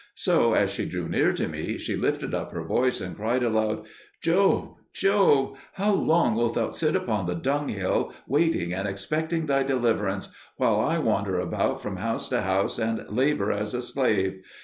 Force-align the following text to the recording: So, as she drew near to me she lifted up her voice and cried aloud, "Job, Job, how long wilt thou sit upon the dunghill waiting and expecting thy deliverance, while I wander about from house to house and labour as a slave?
So, 0.15 0.53
as 0.53 0.71
she 0.71 0.87
drew 0.87 1.07
near 1.07 1.31
to 1.33 1.47
me 1.47 1.77
she 1.77 1.95
lifted 1.95 2.33
up 2.33 2.51
her 2.53 2.63
voice 2.63 3.01
and 3.01 3.15
cried 3.15 3.43
aloud, 3.43 3.85
"Job, 4.19 4.77
Job, 4.93 5.57
how 5.73 5.93
long 5.93 6.33
wilt 6.33 6.55
thou 6.55 6.71
sit 6.71 6.95
upon 6.95 7.27
the 7.27 7.35
dunghill 7.35 8.11
waiting 8.27 8.73
and 8.73 8.87
expecting 8.87 9.45
thy 9.45 9.61
deliverance, 9.61 10.29
while 10.57 10.79
I 10.79 10.97
wander 10.97 11.39
about 11.39 11.83
from 11.83 11.97
house 11.97 12.29
to 12.29 12.41
house 12.41 12.79
and 12.79 13.07
labour 13.11 13.51
as 13.51 13.75
a 13.75 13.81
slave? 13.83 14.41